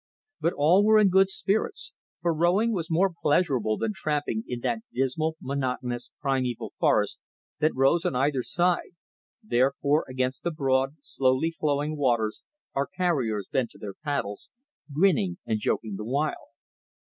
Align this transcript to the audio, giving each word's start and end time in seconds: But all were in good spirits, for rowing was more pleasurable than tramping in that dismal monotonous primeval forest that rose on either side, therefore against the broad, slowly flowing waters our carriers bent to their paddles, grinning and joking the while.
But 0.39 0.53
all 0.53 0.83
were 0.83 0.97
in 0.97 1.09
good 1.09 1.29
spirits, 1.29 1.93
for 2.23 2.33
rowing 2.33 2.73
was 2.73 2.89
more 2.89 3.13
pleasurable 3.21 3.77
than 3.77 3.93
tramping 3.93 4.43
in 4.47 4.61
that 4.61 4.79
dismal 4.91 5.37
monotonous 5.39 6.09
primeval 6.19 6.73
forest 6.79 7.19
that 7.59 7.75
rose 7.75 8.03
on 8.03 8.15
either 8.15 8.41
side, 8.41 8.95
therefore 9.43 10.07
against 10.09 10.41
the 10.41 10.49
broad, 10.49 10.95
slowly 11.03 11.51
flowing 11.51 11.95
waters 11.95 12.41
our 12.73 12.87
carriers 12.87 13.47
bent 13.51 13.69
to 13.69 13.77
their 13.77 13.93
paddles, 13.93 14.49
grinning 14.91 15.37
and 15.45 15.59
joking 15.59 15.97
the 15.97 16.03
while. 16.05 16.47